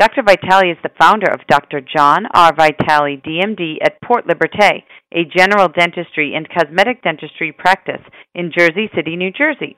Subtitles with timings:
[0.00, 0.22] Dr.
[0.22, 1.82] Vitale is the founder of Dr.
[1.82, 2.54] John R.
[2.56, 4.80] Vitale, DMD, at Port Liberté,
[5.12, 8.00] a general dentistry and cosmetic dentistry practice
[8.34, 9.76] in Jersey City, New Jersey.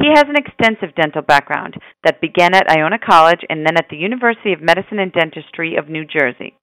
[0.00, 3.98] He has an extensive dental background that began at Iona College and then at the
[3.98, 6.56] University of Medicine and Dentistry of New Jersey.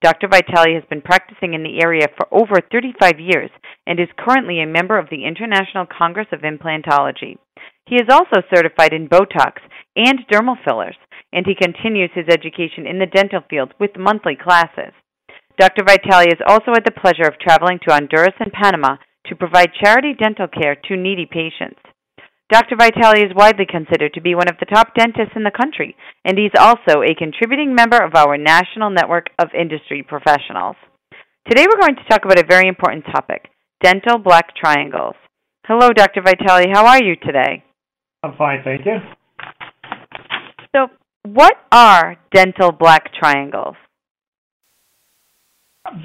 [0.00, 0.28] Dr.
[0.28, 3.50] Vitale has been practicing in the area for over 35 years
[3.88, 7.38] and is currently a member of the International Congress of Implantology.
[7.86, 9.58] He is also certified in Botox
[9.96, 10.96] and dermal fillers,
[11.32, 14.92] and he continues his education in the dental field with monthly classes.
[15.58, 15.84] Dr.
[15.84, 18.96] Vitale has also had the pleasure of traveling to Honduras and Panama
[19.26, 21.80] to provide charity dental care to needy patients.
[22.50, 22.76] Dr.
[22.76, 26.36] Vitale is widely considered to be one of the top dentists in the country, and
[26.36, 30.76] he's also a contributing member of our national network of industry professionals.
[31.48, 33.48] Today we're going to talk about a very important topic
[33.82, 35.16] dental black triangles.
[35.66, 36.22] Hello, Dr.
[36.22, 36.70] Vitale.
[36.72, 37.64] How are you today?
[38.22, 38.98] I'm fine, thank you.
[40.74, 40.88] So,
[41.24, 43.76] what are dental black triangles?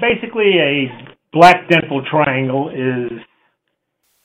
[0.00, 0.88] Basically, a
[1.32, 3.18] black dental triangle is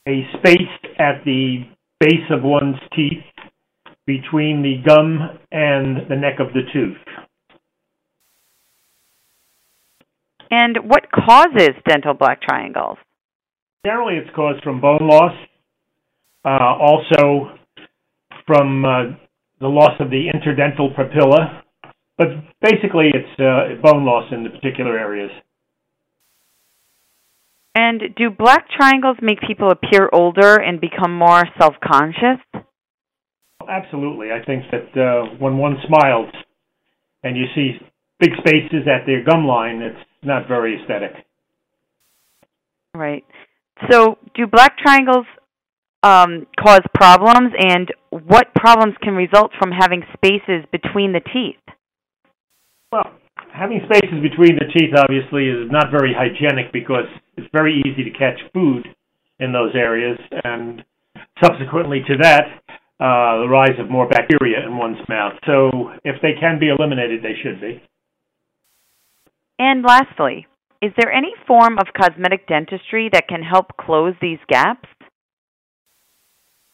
[0.07, 1.63] a space at the
[1.99, 3.23] base of one's teeth
[4.05, 6.97] between the gum and the neck of the tooth.
[10.51, 12.97] And what causes dental black triangles?
[13.85, 15.33] Generally, it's caused from bone loss,
[16.45, 17.57] uh, also
[18.45, 19.03] from uh,
[19.63, 21.61] the loss of the interdental papilla,
[22.17, 22.27] but
[22.61, 25.31] basically it's uh, bone loss in the particular areas.
[27.73, 32.43] And do black triangles make people appear older and become more self conscious?
[33.67, 34.27] Absolutely.
[34.31, 36.29] I think that uh, when one smiles
[37.23, 37.77] and you see
[38.19, 41.13] big spaces at their gum line, it's not very aesthetic.
[42.93, 43.23] Right.
[43.89, 45.25] So, do black triangles
[46.03, 51.61] um, cause problems, and what problems can result from having spaces between the teeth?
[52.91, 53.09] Well,
[53.51, 58.17] having spaces between the teeth obviously is not very hygienic because it's very easy to
[58.17, 58.87] catch food
[59.39, 60.83] in those areas, and
[61.43, 62.61] subsequently to that,
[62.99, 65.33] uh, the rise of more bacteria in one's mouth.
[65.45, 67.81] So, if they can be eliminated, they should be.
[69.59, 70.47] And lastly,
[70.81, 74.87] is there any form of cosmetic dentistry that can help close these gaps?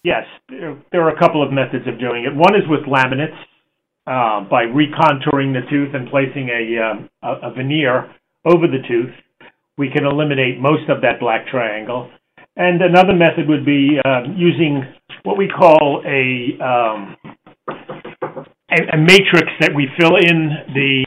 [0.04, 2.34] Yes, there are a couple of methods of doing it.
[2.34, 3.36] One is with laminates,
[4.08, 8.09] uh, by recontouring the tooth and placing a, um, a, a veneer
[8.46, 9.14] over the tooth.
[9.78, 12.09] We can eliminate most of that black triangle.
[12.56, 14.84] And another method would be uh, using
[15.24, 17.18] what we call a, um,
[17.68, 21.04] a, a matrix that we fill in the